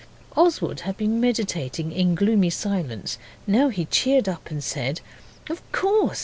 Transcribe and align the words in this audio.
Oswald 0.35 0.79
had 0.79 0.97
been 0.97 1.21
meditating 1.21 1.91
in 1.91 2.15
gloomy 2.15 2.49
silence, 2.49 3.19
now 3.45 3.67
he 3.69 3.85
cheered 3.85 4.27
up 4.27 4.49
and 4.49 4.63
said 4.63 4.99
'Of 5.47 5.61
course! 5.71 6.19